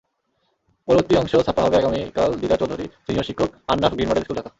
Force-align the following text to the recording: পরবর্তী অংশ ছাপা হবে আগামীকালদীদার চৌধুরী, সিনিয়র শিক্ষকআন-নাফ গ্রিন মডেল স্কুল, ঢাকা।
পরবর্তী 0.87 1.13
অংশ 1.15 1.33
ছাপা 1.47 1.61
হবে 1.63 1.75
আগামীকালদীদার 1.77 2.59
চৌধুরী, 2.61 2.85
সিনিয়র 3.05 3.27
শিক্ষকআন-নাফ 3.27 3.91
গ্রিন 3.93 4.09
মডেল 4.09 4.23
স্কুল, 4.23 4.37
ঢাকা। 4.37 4.49